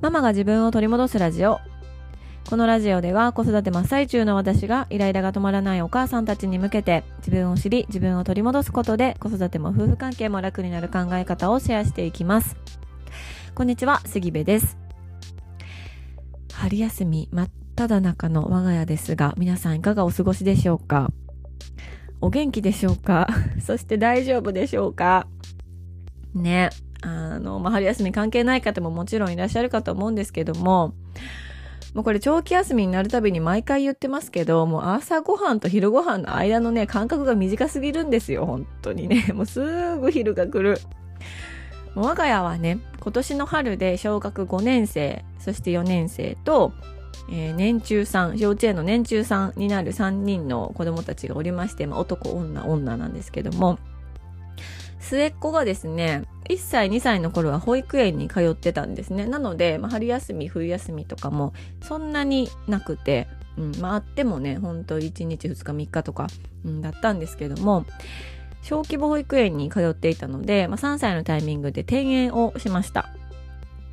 [0.00, 1.60] ママが自分を取り戻すラジオ。
[2.48, 12.56] このラジオでは子育て真っ最中の私がイライラが止まらないお母さんたちに向けて自分を知り自分を取り戻すことで子育ても夫婦関係も楽になる考え方をシェアしていきます。
[13.54, 14.78] こんにちは杉部です。
[16.54, 21.10] 春休み真っ只中の我が家ですが皆さんいかがお過ごしでしょうか？
[22.22, 23.28] お元気でしょうか？
[23.60, 25.26] そして大丈夫でしょうか？
[26.34, 26.70] ね。
[27.02, 30.94] あの、まあ、春休み関係ない方ももちろんいらっしゃるかと思うんですけども
[31.94, 39.26] もうこれ長期休みになるたびに毎回言ってますけど、もう朝ごはんと昼ごはんの間のね、間隔が短すぎるんですよ、本当にね。
[39.34, 39.60] もうす
[39.98, 40.78] ぐ昼が来る。
[41.96, 46.72] 我が家はね、今年の春で小学5年生、そして4年生と、
[47.28, 53.80] えー、年中さん、幼稚園の年中さんになる3人の子供たちがおりまして、まあ、男、女、女なんですけども、
[55.00, 59.26] 末っ子がですね、1歳、2歳の頃は保育園に通ってたんですね。
[59.26, 61.52] なので、まあ、春休み、冬休みとかも
[61.82, 66.28] そんなになくて、うん、まああってもね、ほんと1日、2日、3日とか、
[66.64, 67.84] うん、だったんですけども、
[68.62, 73.08] 小規模保育園に通っていたので、まあ、3歳のタイミングで転園をしました。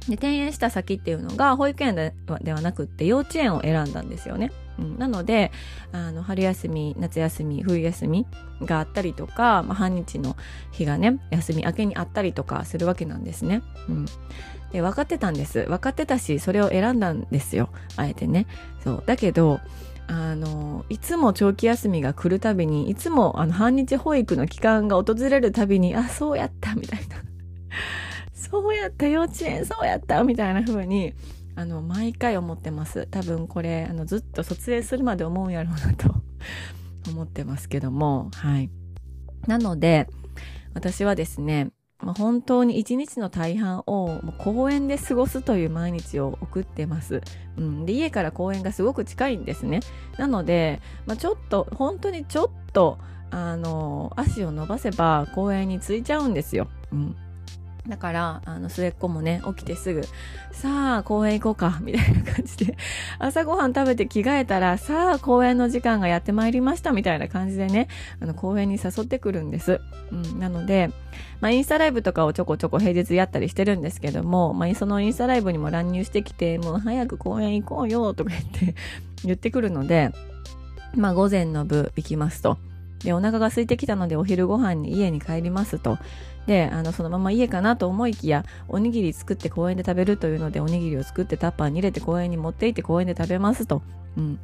[0.09, 2.13] で、転園した先っていうのが保育園で
[2.53, 4.51] はなくって幼稚園を選んだんですよね。
[4.79, 5.51] うん、なので
[5.91, 8.27] あの春休み夏休み冬休み
[8.61, 10.35] があったりとか、まあ、半日の
[10.71, 13.61] 日がね休み明けにあったりとかするわけなんですね。
[13.89, 14.05] うん、
[14.71, 15.65] で分かってたんです。
[15.65, 17.69] 分かってたしそれを選んだんですよ。
[17.95, 18.47] あえてね。
[18.83, 19.03] そう。
[19.05, 19.59] だけど
[20.07, 27.17] あのいつも長期休みが来るたびにいつもあの半日保育の期間が訪れるたびにあそうやったみたいな。
[28.33, 31.13] そうやった幼稚園そうやったみたいな風に
[31.57, 33.07] あの、毎回思ってます。
[33.07, 36.13] 多分これ、あの、ずっと卒園するまで思うんやろうなと
[37.09, 38.69] 思ってますけども、はい。
[39.47, 40.07] なので、
[40.75, 47.21] 私はですね、本当に一日の大半を公園で過ごすという毎日を送ってます。
[47.57, 49.79] うん、で家から公園がすごく近いんですね。
[50.19, 52.99] なので、まあ、ちょっと本当にちょっと
[53.31, 56.67] あの足を伸ばせば公園に着いちゃうんですよ。
[56.91, 57.15] うん、
[57.87, 60.03] だから、あの、末っ子もね、起きてすぐ、
[60.51, 62.77] さあ、公園行こうか、 みたいな感じで、
[63.19, 67.87] 朝ごはん食べて着替えたら、さあ、公園の時間がやってまいりました、みたいな感じでね、
[68.19, 69.79] あの、公園に誘ってくるんです。
[70.11, 70.91] うん、なので、
[71.39, 78.75] まあ、インスタライブとかをちょこちょこ平日やったりしてるんですけども、まあ、そのインスタライブにも乱入してきて、もう早く公園行こうよ、とか言って、
[79.23, 80.11] 言ってくるので、
[80.95, 82.57] まあ、午前の部行きますと。
[83.03, 85.97] で、お腹が空いてきたのでお昼ご飯に家に帰りますと。
[86.47, 93.83] で、あの、そのまま家かなと思いきや、おにぎり作って公園で食べるというので、おにぎりを作ってタッパーに入れて公園に持って行って公園で食べますと。
[94.17, 94.39] うん。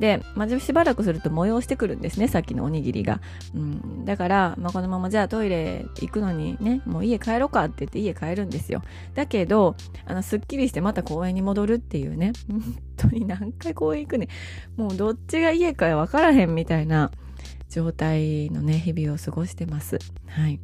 [0.00, 3.20] で、まあ、しばらくすると催してくるんですね、さっきのおにぎりが。
[3.54, 4.04] うん。
[4.04, 8.82] だから、まあ、このままじゃあトイレ行くのにね、もう家帰ろうかって言って家帰るんですよ。
[9.14, 9.76] だけど、
[10.06, 12.62] あの、すっきりしてまた公園に戻るっていうね、 本
[12.96, 14.28] 当に何回公園行くね。
[14.76, 17.12] もうどっちが家かわからへんみたいな
[17.70, 19.98] 状態のね、日々を過ごしてます。
[20.26, 20.58] はい。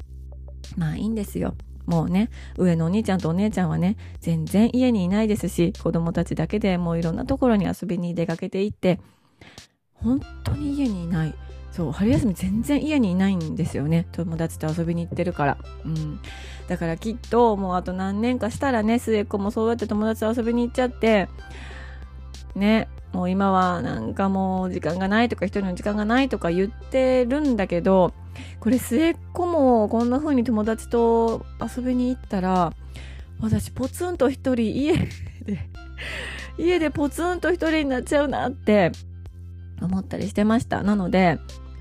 [0.76, 1.54] まあいいんですよ。
[1.86, 9.00] もうね、上のお兄ちゃんとお姉ちゃんはね、全然家にいないですし、子供たちだけでもういろんなところに遊びに出かけていって、
[9.94, 11.34] 本当に家にいない。
[11.72, 14.06] そう、春休み全然家にいないんですよね。
[14.12, 15.58] 友達と遊びに行ってるから。
[15.84, 16.20] うん。
[16.68, 21.28] だからきっともうあと何年かしたらね、末っ子もそうやって友達と遊びに行っちゃって、
[22.54, 28.12] ね、もう今はなんかもう時間がないとか一人の時間がないとか言ってるんだけど、
[28.60, 32.72] これ末っ子もこんな風に友達と遊びに行ったら、
[33.40, 34.96] 私ポツンと一人家
[35.44, 35.68] で
[36.58, 38.92] 家でポツンと一人になっちゃうなって
[39.80, 40.82] 思ったりしてました。
[40.82, 41.38] なので、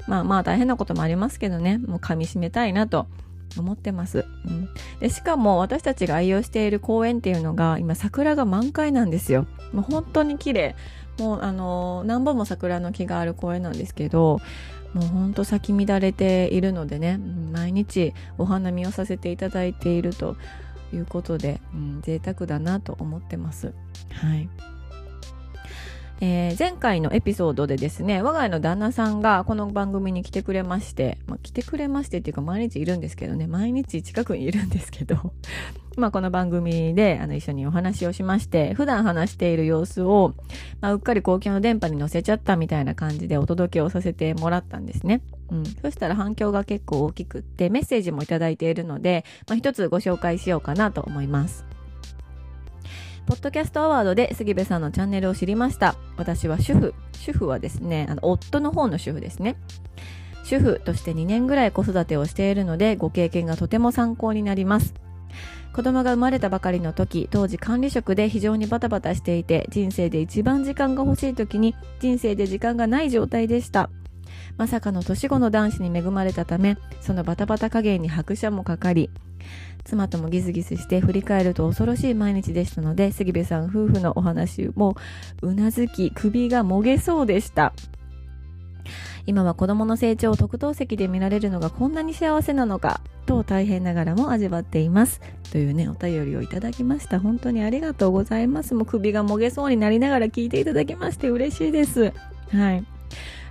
[0.07, 3.07] まあまあ大変なこともありますけどね、もう噛み締めたいなと
[3.57, 9.47] 思ってます、うん、でしかも私たちが愛用している公園っていうのが今桜が満開なんですよ。
[9.73, 10.75] もう本当に綺麗。
[11.19, 14.39] もうあの何本も桜の木がある公園なんですけど
[14.93, 17.19] もうほんと咲き乱れているのでね
[17.51, 20.35] 毎日お花見をさせていただいていると
[20.93, 23.73] いうことで、うん、贅沢だなと思ってます。
[24.11, 24.49] はい。
[26.21, 35.33] えー、前回のエピソードでですね、我が家の旦那さんがこの番組に来てくれまして、まあ、来てくれましてっていうか毎日いるんですけどね、毎日近くにいるんですけど、
[35.95, 40.35] まあこの番組であの一緒にお話をしまして、普段話している様子を、
[40.81, 45.21] まあ、うっかり公共の電波に乗せちゃったみたいな感じでお届けをさせてもらったんですね。
[45.51, 45.65] うん。
[45.65, 51.68] そしたら反響が結構大きくって、メッセージもいただいているので、まあ一つご紹介しようかなと思います。
[53.29, 55.93] ポッドキャストアワードで杉部さんのチャンネルを知りました。
[56.17, 56.95] 私は主婦。
[57.13, 59.55] 主婦はですね、あの、夫の方の主婦ですね。
[60.43, 64.95] 主婦として2年ぐらい子育てをしているので、ご経験がとても参考になります。
[65.73, 73.91] 子供が生まれたばかりの時当時管理職で非常にバタバタしていて人生で一番時間が欲しい時に人生で時間がない状態でした
[74.57, 79.11] まさかの年子の男子に恵まれたためそのバタバタ加減に拍車もかかり
[79.83, 84.95] 妻ともギスギスして振り返ると恐ろしい毎日でしたので杉部さん夫婦のお話も
[85.41, 87.73] うなずき首がもげそうでした。
[89.25, 95.21] 今は子供の成長を特等席で見られるのがこんなに幸せなのかと大変ながらも味わっています。
[95.51, 97.19] というねお便りをいただきました。
[97.19, 98.73] 本当にありがとうございます。
[98.73, 102.11] もう首がもげそうになりながら聞いていただきまして嬉しいです。
[102.51, 102.83] はい。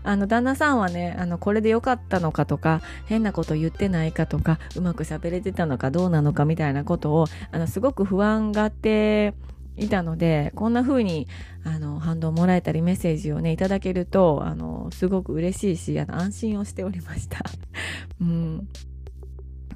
[0.09, 9.35] あの旦那さんはねあのこれで良かったのかとか変なこと言ってないかとかうまく喋れてたのかどうなのかみたいなことをあのすごく不安がって
[9.77, 11.29] いたのでこんな風に
[11.63, 17.41] あの反応もらえたりメッセージをねいただけるとあのすごく嬉しいしあの安心をしておりました。
[18.19, 18.69] うん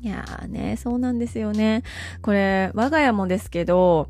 [0.00, 1.84] いやーね、そうなんですよね。
[2.22, 4.08] これ、我が家もですけど、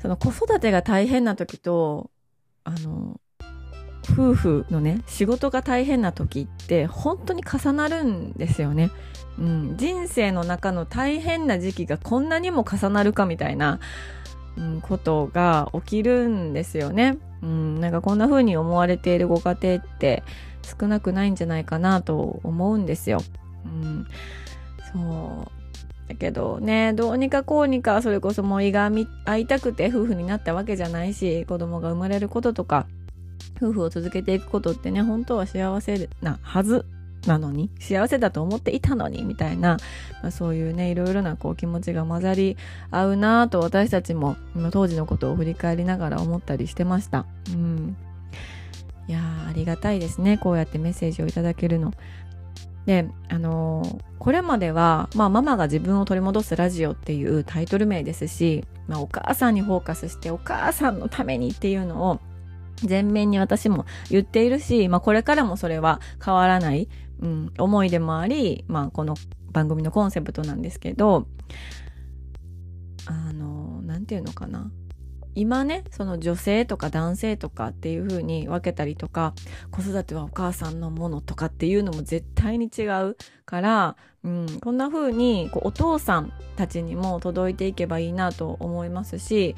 [0.00, 2.12] その子育てが大変な時と、
[2.62, 3.20] あの、
[4.10, 8.90] 夫婦のね、仕事が大変な時って本当に重なるんですよね。
[9.38, 13.80] うん、人生の中の大変な時期がこんなにも重なるかみたいな、
[14.56, 17.18] うん、ことが起きるんですよね。
[17.42, 20.22] うん、なんかこんな風に思われているご家庭って
[20.62, 23.20] 少なくないんじゃないかなと思うんですよ。
[23.64, 24.06] うん、
[24.92, 25.56] そう
[26.08, 28.90] だけどねどうにかこうにかそれこそもう胃が
[29.24, 32.86] 会いたくて夫婦になったわけじゃないし子供が生まれることとか
[33.56, 36.86] 夫婦を続けていくことってね本当は幸せなはず
[37.26, 39.78] なのに幸せだと思っていたのにみたいな、
[40.22, 42.56] まあ、そういうねいろいろなこう気持ちが混ざり
[42.90, 44.36] 合うなと私たちも
[44.70, 47.26] 当時のことを振り返りながら思ったりしてました。
[47.50, 47.96] うん
[49.08, 51.92] いやありがたいですねこうやってメッセージをいただけるの。
[52.86, 62.20] であのー、これまでは、まあ、ママが自分を取り戻すラジオっていうタイトル名ですし、まあ、お母さんにフォーカスしてお母さんのためにっていうのを
[62.88, 66.88] 前面に私も言っているし、まあ、これからもそれは変わらない、
[67.20, 69.14] うん、思いでもあり、まあ、この
[69.52, 71.26] 番組のコンセプトなんですけど
[73.06, 74.70] あの何て言うのかな。
[75.36, 79.34] 今ねその女性とか男性とかっていう風に分けたりとか
[79.70, 89.54] 子育てはお母さんのものとかっていうのも絶対に違うから、うん、こんな風にこうお父さんたちにも届いていけばいいなと思いますし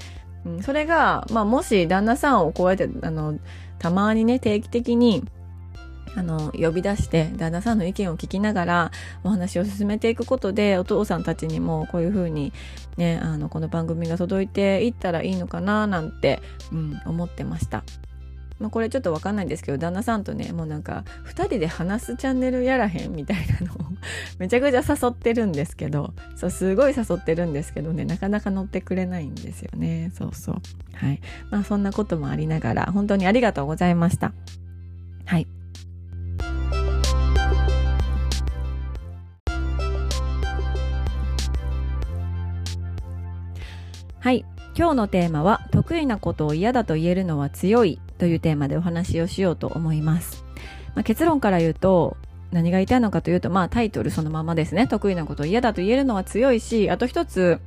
[0.63, 3.39] それが、まあ、もし旦那さんをこうやってあの
[3.79, 5.25] たまにね定期的に
[6.15, 8.91] あの呼び出して旦那さんの意見を聞きながら
[9.25, 12.53] お話を進めていくことでお父さんたちにもこういうふうに
[12.97, 16.41] ねあのこの番組が届いていったらいいのかななんて、
[16.73, 17.85] うん、思ってました。
[18.59, 23.79] まあ、これちょっとわかんないんですけど旦那さんとねもうなんか2人で話すチャンネルやらへんみたいなのを
[24.39, 30.13] めちゃくちゃ誘ってるんですけどそうすごい誘ってるんですけどねなかなか乗ってくれないんですよね。
[30.15, 30.57] そうそう。
[30.95, 31.21] はい。
[31.51, 34.33] まあそんなこともありながら本当にありがとうございました。
[35.25, 35.47] はい。
[44.21, 44.45] はい。
[44.77, 48.01] 今日のテーマは得意なことを嫌だと言えるのは強い。
[48.19, 50.45] というテーマでお話をしようと思います。
[50.95, 52.17] まあ、結論から言うと
[52.51, 54.87] 何が言いたいのかというと、まあタイトルそのままですね。
[54.87, 57.61] 得意なことを嫌だと言えるのは強いし、あと一つ、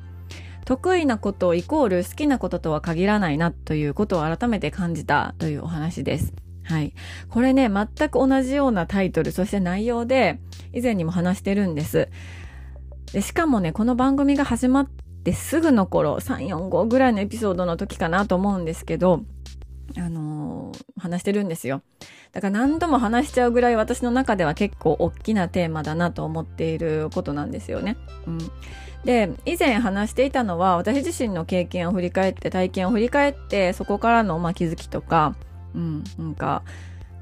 [0.66, 6.34] 得意なことイコール好きなこととは限らないなということを改めて感じたというお話です。
[6.64, 6.94] はい。
[7.30, 10.40] これね、全く同じようなタイトル、そして内容で
[10.74, 12.10] 以前にも話してるんです。
[13.14, 14.90] でしかもね、この番組が始まっ
[15.24, 19.22] ですぐの頃、3、4、5ぐらいのエピソードの時かなと思うんですけど、
[19.98, 21.82] あのー、話してるんですよ。
[22.32, 27.98] だから何度も話しちゃうぐらい私の中では結構大きなテーマだなと思っていることなんですよね。
[28.28, 28.38] うん。
[29.04, 35.36] で、以前話していたのは私自身の経験を振り返って、体験を振り返って、そこからのまあ気づきとか、
[35.74, 36.64] うん、なんか、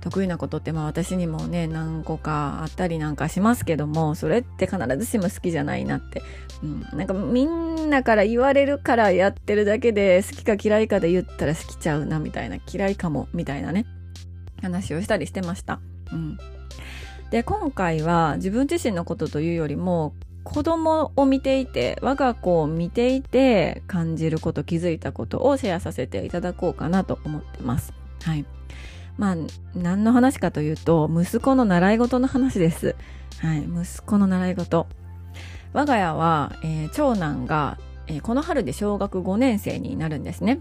[0.02, 6.22] 得意なことってまあ私にもね何個かあったりなんかしますけどもそれって必ずしも好きじゃないなって、
[6.64, 13.86] うん、なんかみんなから言われるからやってるだけで好きか嫌いかで言ったら好きちゃうなみたいな嫌いかもみたいなね
[14.62, 15.80] 話をしたりしてました。
[16.12, 16.38] うん、
[17.32, 20.14] で今回は自分自身のことというよりも
[20.44, 27.94] 子供を見ていて我が子を見ていて感じること気づいたことをシェアさせていただこうかなと思ってます。
[28.24, 28.46] はい
[29.20, 29.36] まあ、
[29.76, 32.96] 何の話かというと、息子の習い事の話です。
[33.40, 34.88] はい、息子の習い事。
[35.74, 40.60] 我が家は、えー、長男が、えー、この春で小学5年生になるんですね。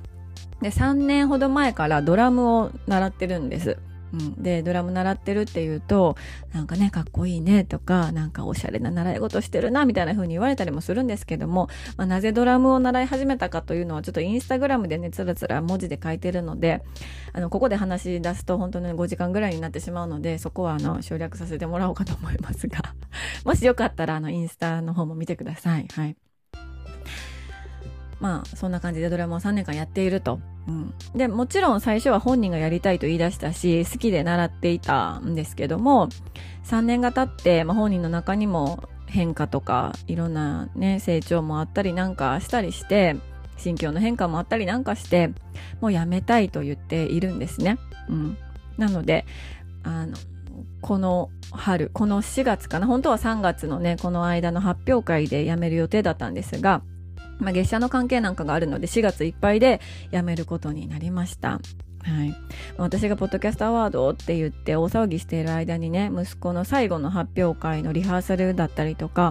[0.61, 3.79] で、3年ほど前からドラムを習ってるんです。
[4.13, 6.17] うん、でドラム習ってるっていうと
[6.53, 16.83] なんかねかっこいいねとかなんかおしゃれな習い事してるなみたいな風に言われたりもするんですけども、まあ、なぜドラムを習い始めたかというのはちょっとインスタグラムでねつらつら文字で書いてるので
[17.33, 22.79] あのここで話し出すと本当に5時間ぐらいになってしまうのでそこはあの省略させてもらおうかと思いますが
[23.45, 25.87] もしよかったらあのインスタの方も見てください。
[25.91, 26.17] はい
[28.21, 30.41] まあそんな感じでドラムを3年間やっていると。
[30.67, 36.11] うん、でもちろん最初は本人がやりたいと言い出したし好きで習っていたんですけども
[36.65, 43.17] 3年が経って、まあ、本人の中にも変化とかいろんなね成長もあったりなんかしたりして
[43.57, 45.31] 心境の変化もあったりなんかして
[45.81, 47.79] もうやめたいと言っているんですね。
[48.09, 48.39] うん、
[48.77, 49.25] なので
[49.83, 50.17] あの
[50.81, 56.83] この春この4月かな本当は3月のねこの間の発表会で辞める予定だったんですが
[57.39, 59.81] まあ、月謝の関係なんかがあるので4月いっぱいで
[60.13, 61.61] 辞めることになりました。
[62.09, 62.35] はい、
[62.79, 69.31] 私がポッドキャストアワードって言って大騒ぎしている間にね息子の最後の発表会のリハーサルだったりとか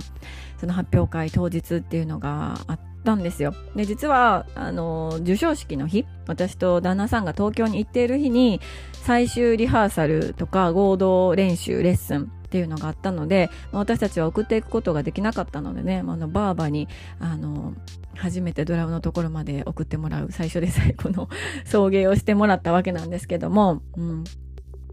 [0.59, 8.61] その発表会当日っていうのがあったんですよで実はあの授賞式の日私と旦那さんが東京に行っている日に
[8.93, 16.87] 最終リハーサルとか合同練習レッスンっていうのがあったので、まあ、私たちは送っていくことができなかったのでね、まあ、のバーバに
[17.19, 17.73] あの
[18.15, 21.29] 初めてドラムのところまで送ってもらう最初で最後の
[21.65, 24.23] 送迎をしてもらったわけなんですけども、うん、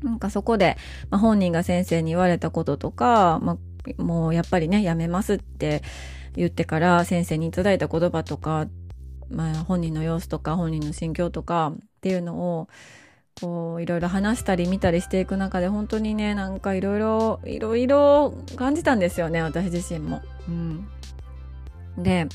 [0.02, 0.76] なんかそこで、
[1.10, 3.56] まあ、本人が先生に言われたこととか、ま
[3.98, 5.82] あ、もうやっぱりねやめますって
[6.34, 7.78] 言ってから先生にいいた言
[8.10, 8.66] 葉とか、
[9.30, 12.68] まあ、本人の様子とか本人の心境とかっていうのを
[13.40, 20.22] こういろいろ話したり見たりしていく中で本当にねなんかいろいろいろいろ感じたんですよね私自身も。
[20.48, 20.88] うん、
[21.98, 22.28] で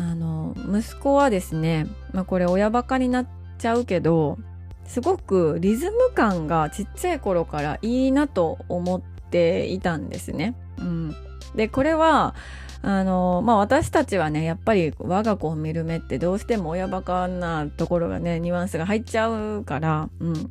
[0.00, 3.26] あの息子はですね、まあ、これ親バカになっ
[3.58, 4.38] ちゃうけど
[4.84, 10.54] すごくリズム感がちっちゃい頃からいいなと思っていたんですね。
[10.78, 11.14] うん、
[11.54, 12.34] でこれは
[12.82, 20.48] あのまあ私たちはねやっぱり我が子を見る目ってどうしても親バカなところがねニュアンスが入っちゃうからうん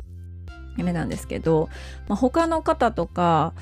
[0.77, 1.69] 夢なんですけど、
[2.07, 3.53] まあ、他の方とか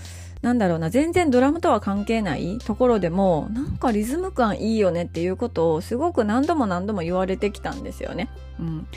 [0.42, 8.30] なんだろうな全然ドラムとは関係ないところでもなんかリズム感いいよねっていうことをすごく何度も何度も言われてきたんですよね。
[8.60, 8.88] うん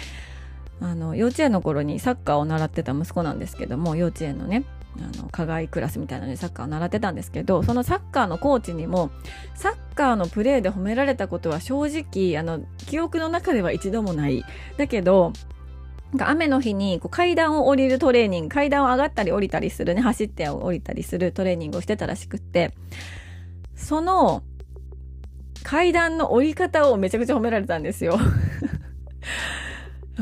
[0.80, 4.64] あの幼稚園の頃にサッカーを習ってた息子なんですけども幼稚園のね
[4.96, 9.10] あの課外クラスみたいなのでサッカーを習ってたんですけどそのサッカーのコーチにも
[9.54, 14.44] サッカーのプレーで褒められたことは正直あの記憶の中では一度もない。
[14.76, 15.32] だけど
[16.18, 22.72] 雨の日にこう階段を降りるトレーニング階段を上がったり降りたりするね走って降りたりするトレーニングをしてたらしくって
[23.74, 24.42] その
[25.62, 28.18] 階段の降り方をめちゃくちゃ褒められたんですよ。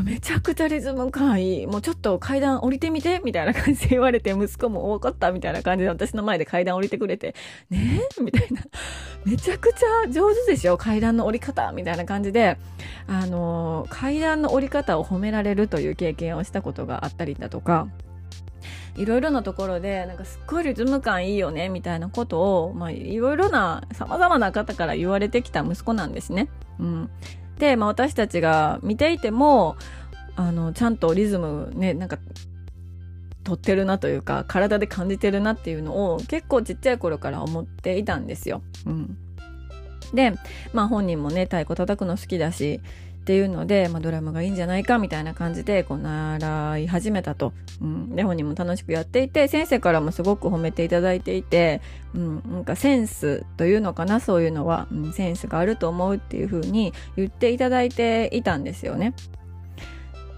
[0.03, 1.67] めちゃくちゃリズム感いい。
[1.67, 7.35] もうちょっと階段降りてみてみたいな感じで言われて、息子も分かったみたいな感じで私の前で階段降りてくれて、
[7.71, 8.23] ねえ？
[8.23, 8.63] みたいな。
[9.25, 12.59] めちゃくちゃ上手でしょ階段の降り方みたいな感じで、
[13.07, 17.89] あの、階段の降り方を褒められるという経験をしたことがあったりだとか、
[18.97, 26.49] いろいろなところで、なんかすっごいリズム感いいよね、みたいなことを、まあ、いろいろな、様々な方から言われてきた息子なんですね。
[26.79, 27.11] うん。
[27.59, 29.77] で、まあ、私たちが見ていても
[30.37, 32.19] あのちゃんとリズムねなんか
[33.45, 38.61] 取ってるなというか体で感じてるなっていうのを結構ちっちゃい頃から思っていたんですよ。
[38.87, 39.17] うん、
[40.13, 40.35] で
[40.73, 42.81] まあ本人もね太鼓叩くの好きだし
[43.27, 51.81] っていうので、まあ、ドラムがいいんじゃないかみたいな感じでこう習い始めたと、うん、で本人も楽しくやっていて先生からもすごく褒めていただいていて、
[52.15, 54.21] うん、なんかセンスというのかな？
[54.21, 59.13] そういうのは、うん、センスがあると思うっていうふうに言っていただいていたんですよね。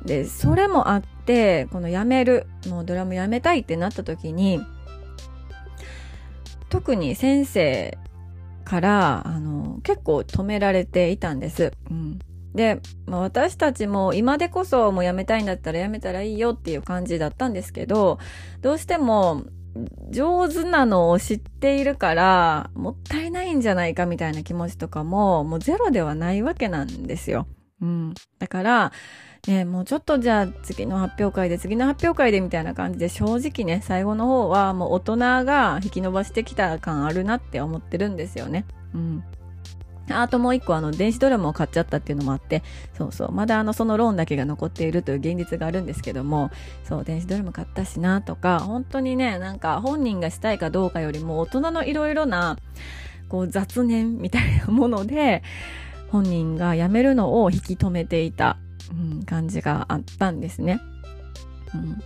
[0.06, 4.62] でそれもあってこの辞めるもうドラムやめたいってなった時に
[6.70, 7.98] 特に先生
[8.64, 11.74] からあの結構止められていたんです。
[11.90, 12.18] うん。
[12.58, 18.18] で、まあ、私たちも今でこそもうやめたいんだったらやめたらいいよっていう感じだったんですけど、
[18.62, 19.44] どうしても
[20.10, 27.46] 上手なのを知っているからもったいないんじゃないかみたいな気持ちとかももうゼロではないわけなんですよ。
[27.80, 28.14] うん。
[28.40, 28.92] だから、
[29.46, 38.64] ね、もうちょっとじゃあ次の発表会で次の発表会でみたいな感じで正直ね最後の方はもう大人が引き伸ばしてきた感あるなって思ってるんですよね。
[38.92, 39.22] うん。
[40.10, 42.62] あともう一個あの電子ドラムを買っちゃったっていうのもあって
[42.96, 46.50] そうそうまだあのそのローンだけが残っているという現実があるんですけども
[46.84, 52.58] そう電子ドラム買ったしなとか本当にねなんか本人がしたいかどうかよりも大人のいろいろな
[53.28, 55.42] こう雑念みたいなもので
[56.10, 58.56] 本人が辞めるのを引き止めていた、
[58.90, 60.80] うん、感じがあったんですね。
[61.74, 62.02] うん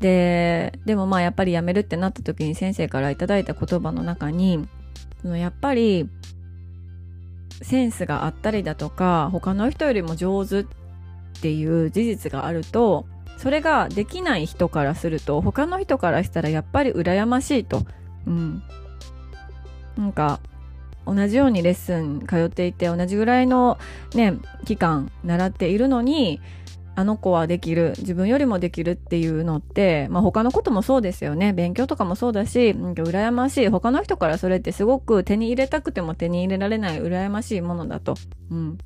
[0.00, 4.66] で、でもまあやっぱり辞めるってなった時に先生からいただいた言葉の中に、
[5.22, 6.08] やっぱり
[7.62, 10.66] センスがあったりだとか、他の人よりも上手っ
[11.40, 17.82] ていう事実があると、それができない人からすると、他の人からしたらやっぱり羨ましいと。
[18.26, 18.62] うん。
[19.96, 20.40] なんか、
[21.06, 23.78] 同じようにレッスン通っていて、同じぐらいの
[24.14, 24.34] ね、
[24.66, 26.40] 期間習っているのに、
[26.96, 31.52] あの子はできる、自分よりもできるっていうのって、まあ他のこともそうですよね。
[31.52, 33.68] 勉強とかもそうだし、羨ましい。
[33.68, 38.14] 他の人からそれってすごく手に入れたくても手に入れられない羨ましいものだと。
[38.50, 38.78] うん。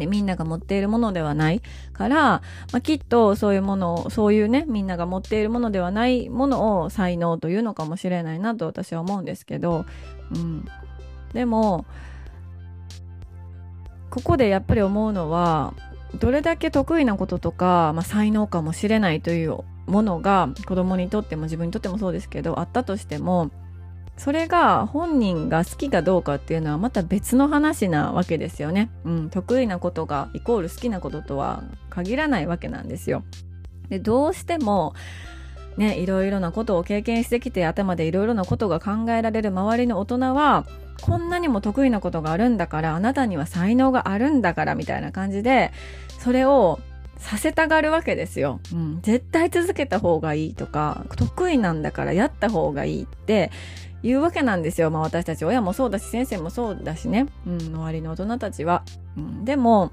[0.00, 1.60] で、みんなが持っているものではない
[1.92, 2.42] から、ま
[2.78, 9.84] あ、きっとそういうものを、そういうね、みんなが持っているものではないものを才能というのかもしれないなと私は思うんですけど、
[10.34, 10.64] うん。
[11.34, 11.84] でも、
[14.10, 15.74] ここでやっぱり思うのは、
[16.18, 23.50] どれだけ得意なこととか、まあ、才能かもしれないというものが子供にとっても自分にとってもそうですけどあったとしても
[24.16, 28.90] それが本人が好きかどうかっていうのはまた別の話なわけですよね。
[29.04, 33.24] うん、得意なことがイコール好きなこととは限らないわけなんですよ。
[33.88, 34.94] でどうしても
[35.78, 40.66] ね、いろいろなことを経験してきて頭でいろいろなことが考えられる周りの大人は
[41.02, 45.72] こんなにも得意なことがあるんだからあなたには才能があるんだからみたいな感じで
[46.18, 46.80] それを
[47.18, 48.60] させたがるわけですよ。
[48.72, 53.50] うん、絶対続けた方がいいとか得意なんだからやった方がいいって
[54.02, 54.90] 言うわけなんですよ。
[54.90, 58.82] まあ私たち親もそうだし先生もそうだしね、うん、周りの大人たちは。
[59.16, 59.92] うん、でも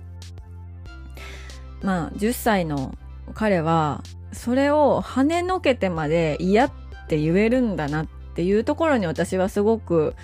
[1.82, 2.96] まあ10歳の
[3.34, 6.72] 彼はそれを跳ねのけてまで嫌っ
[7.10, 10.16] て言えるんだなっていうところに私はすごく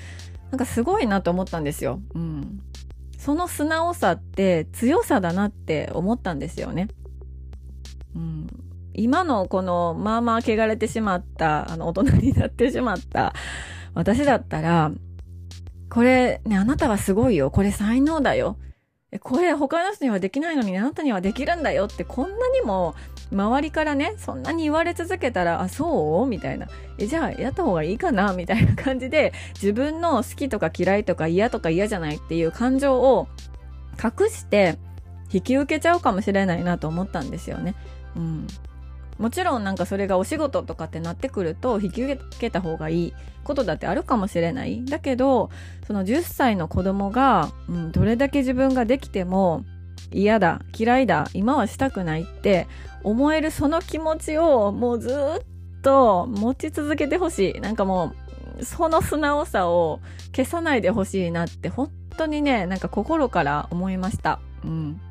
[0.53, 1.99] なんかすごいなと思ったんですよ。
[2.13, 2.61] うん。
[3.17, 6.89] その素直さって強さだなって思ったんですよね。
[8.15, 8.47] うん。
[8.93, 13.33] 今のこのまあまあ汚れてしまったあの大人になってしまった
[13.95, 14.91] 私だったら
[15.89, 18.59] これねあなたはすごいよこれ才能だよ
[19.19, 22.95] これ他の人にはできないのにあなたにはできるんだよってこんなにも
[23.31, 26.27] 周りからねそんなに言われ続けたらあそう？
[26.27, 26.67] みたいな。
[26.97, 28.33] えじゃあやった方がいいかな？
[28.33, 33.27] みたいな感じで自分の好きとか嫌いとか嫌とか嫌じゃないっていう感情を
[34.01, 34.77] 隠して
[35.31, 37.75] 引き受けちゃうかもしれないなと思ったんですよね。
[38.15, 38.47] うん、
[39.17, 44.85] もちろんなんかそれがお仕事とかってなってくると引き受けた方がいいことだってあるかもしれない。
[44.85, 45.49] だけど、
[45.85, 49.65] その10歳の子供が、うん、どれだけ自分ができても
[50.11, 52.67] 嫌だ、嫌いだ、今はしたくないって
[53.03, 57.61] 思えるその気持ちをもうずっと持ち続けてほしい。
[57.61, 58.13] なんかも
[58.59, 59.99] う、その素直さを
[60.35, 64.39] 消さないでほしいなって本当にね、なんか心から思いました。
[64.63, 65.01] うん。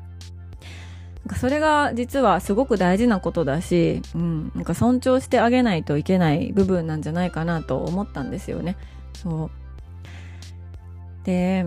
[1.25, 8.75] なんかそれが実はすごく大事なことだし、うん、なんか尊重してあげないといけない部分なんじゃないかなと思ったんですよね。
[9.13, 9.51] そう。
[11.25, 11.65] で、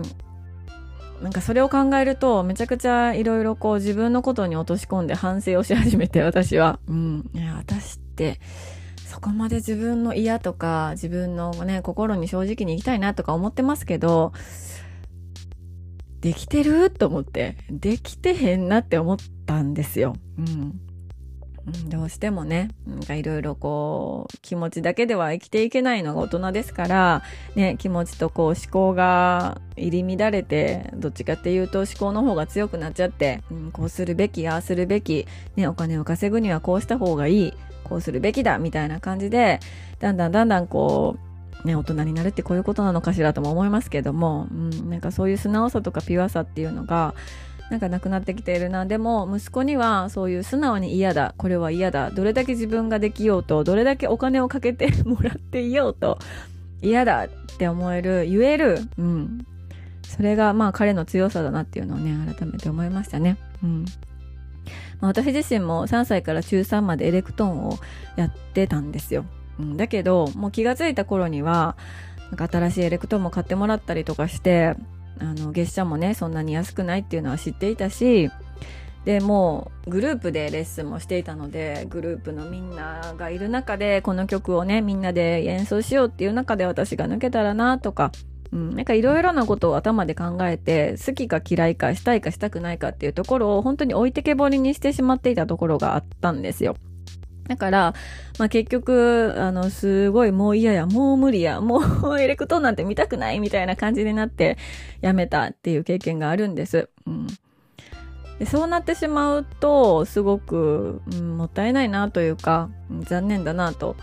[1.23, 6.79] なんかそれを考えるとめちゃくちゃいろいろこう自分のことに落とし込んで反省をし始めて私は。
[6.87, 7.29] うん。
[7.33, 8.39] いや、私って
[9.07, 14.33] そこまで自分の嫌とか自分のね、心に正直に生きたいなとか思ってますけど、
[16.21, 16.89] できてる？
[16.89, 20.15] と思って、できてへんなって思ったんですよ。
[20.37, 20.79] うん。
[21.89, 22.69] どうしてもね、
[23.09, 27.23] いろいろこう、気持ちだけでは生きていけないのが大人ですから、
[27.55, 35.27] ね、気持ちとこう思考が入り乱れて、どっちかっていうと思考の方が強くなっちゃって、うん、こうするべき、ああするべき、
[35.57, 37.53] ね、お金を稼ぐにはこうした方がいい、
[37.83, 39.59] こうするべきだ、みたいな感じで、
[39.99, 41.26] だんだんだんだんこう、
[41.65, 47.13] ね、大人になるってこういうことなのかしらとも思いますけども、うん、なんかそういう素直さとかピュアさっていうのが、
[47.69, 48.85] なんかなくなってきているな。
[48.85, 56.17] でも、息子にはそういう素直に嫌だ、これは嫌だ、どれだけ自分ができようと、どれだけお金をかけてもらっていようと、
[56.81, 59.45] 嫌だって思える、言える、うん。
[60.03, 63.37] それがまあ彼の強さだなっていうのをね、改めて思いましたね。
[63.61, 63.85] うん。
[65.01, 67.77] まあ、私自身も3歳から中3までエレクトーンを
[68.15, 69.25] やってたんですよ。
[69.59, 71.75] うん、だけど、もう気がついた頃には、
[72.29, 74.75] なんか新しいエレクトーンも買ってもらったりとかして、
[75.19, 78.29] あの、月謝もね、そんなに安くないっていうのは知っていたし、
[79.05, 88.11] で、もうグループでレッスンもしていたので、グループのみんながいる中で、この曲をね、みんなで演奏しようっていう中で私が抜けたらなとか、
[88.51, 96.75] うん、なんかいろいろなことを頭で考えて、好きか嫌いかしたいかしたくないかっていうところを本当に置いてけぼりにしてしまっていたところがあったんですよ。
[97.47, 97.93] だから、
[98.39, 104.57] まあ、結局、あの、すごいもう嫌や、もう無理や、もうエレクトーンなんて見たくないみたいな感じになって
[105.01, 106.89] やめたっていう経験があるんです。
[107.05, 107.27] うん。
[108.39, 112.69] でそうなってしまうとすごく、うん、もったいないなというか
[113.01, 113.95] 残念だなと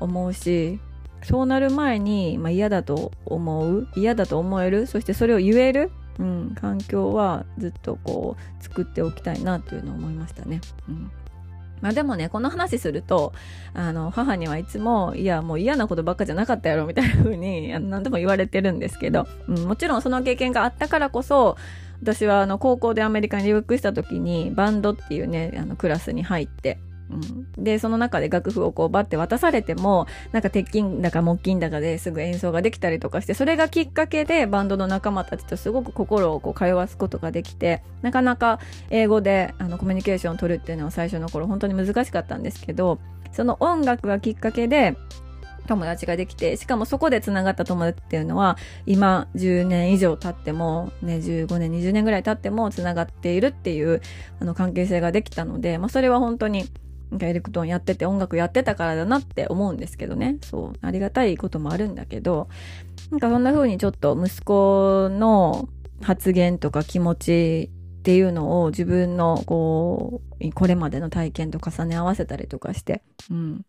[0.00, 0.80] 思うし
[1.22, 10.60] そうなる前に、まあ、嫌だと思う嫌だと思えるそしてそれを言える、うん、環境はずっとこう作っておきたいなというのを思いましたね。
[10.88, 11.10] うん
[11.84, 13.34] まあでもね、この話すると、
[13.74, 21.58] あの、母にはいつも、いや、もう嫌なことばっかじゃなかったやろ、みたいな風に、 何度も言われてるんですけど、うん、もちろんその経験があったからこそ、
[22.00, 26.78] 私はあの高校でアメリカに留学した時にバンドっていうねあのクラスに入って
[27.10, 38.58] うん、でその中で楽譜をこうバッて渡されてもなんか鉄筋だか木琴だかですぐ演奏ができたりとかしてそれがきっかけでバンドの仲間たちとすごく心をこう通わすことができてなかなか
[38.90, 42.98] 英語であのコミュニケーションを取るっていうのは最初の頃本当に難しかったんですけど
[43.32, 44.96] その音楽がきっかけで
[45.66, 54.00] 友達ができて、しかもそこで繋がった友達っていうのは、今10年以上経っても、ね、15年、20年ぐらい経っても繋がっているっていう、
[54.40, 56.64] あの関係性ができたので、まあそれは本当に、
[57.20, 60.38] エレクトーンやってて音楽やってたからだなって思うんですけどね。
[60.42, 60.72] そう。
[60.80, 62.48] ありがたいこともあるんだけど、
[63.10, 65.68] なんかそんな風にちょっと息子の
[66.02, 73.64] 発言とか気持ちっていうのを自分のこう、これまでの体験と重ね合わせたりとかして、うん。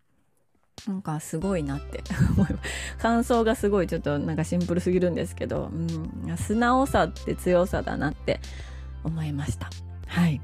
[0.87, 2.03] なんかすごいなって
[2.99, 8.39] 感想がすごいちょっとなんかシンプルすぎるんですけど、うん、素直さって強さだなって
[9.03, 9.69] 思いました。
[10.07, 10.41] はい。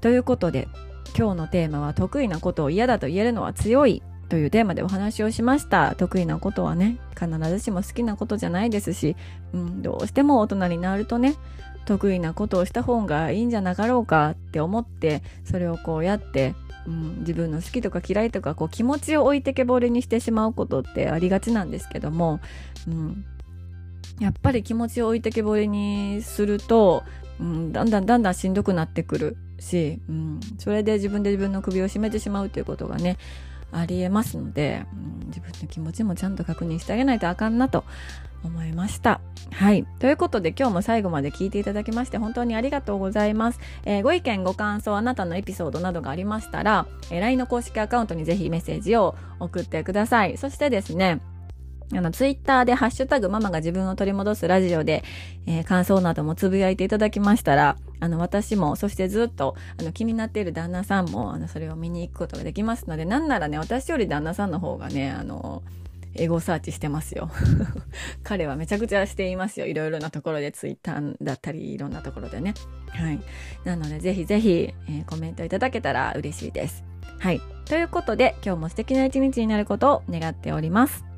[0.00, 0.68] ということで
[1.16, 5.94] 今日のテーマは得意なことを嫌だと言えるのは強いというテーマでお話をしました。
[5.94, 9.16] 得意なことはね、必ずしも好きなことじゃないですし、
[9.52, 11.36] うん、どうしても大人になるとね、
[11.84, 16.54] 得意なことをした方がいいんじゃなかろうかって思って、それをこうやって
[16.86, 22.40] うん、自分の好きとか嫌いとかこう気持ちを置いてけぼりにしてしまうことってありがちなんですけども、
[22.86, 23.24] うん、
[24.20, 27.02] やっぱり気持ちを置いてけぼりにすると、
[27.40, 33.18] うん、だんだんだんだんしんどくなってくるし、うん、それで自分で自分の首を絞めてしまうということがね
[33.72, 37.84] ありえますので、うん、自分の気持ちもちゃんと確認してあげないとあかんなと
[38.44, 39.20] 思いました。
[39.52, 39.84] はい。
[39.98, 43.60] ということで今日も最後まで聞いていただきまして本当にありがとうございます。
[43.84, 50.36] えー、ご意見、ご感想、あなたのエピソードなどがありましたら、えー、LINE の公式アカウントにぜひメッセージを送ってください。
[50.36, 51.20] そしてですね、
[51.92, 55.04] あの、ツイッターでハッシュタグママが自分を取り戻すラジオで、
[55.46, 65.62] えー、感想などもつぶやいていただきましたら、あの、私も、そしてずっと、あの、気になっている旦那さんも、あの、それを見に行くことができますので、なんならね、私より旦那さんの方がね、あの、
[66.16, 67.30] エゴサーチしてますよ。
[68.22, 69.66] 彼はめちゃくちゃしていますよ。
[69.66, 72.54] いろいろなところで、ツイッターだったり、いろんなところでね。
[72.88, 73.20] はい。
[73.64, 76.84] なので、ぜひぜひ、えー、コメントいただけたら嬉しいです。
[77.18, 77.40] はい。
[77.64, 81.13] ということで、今日も素敵な一日になることを願っております。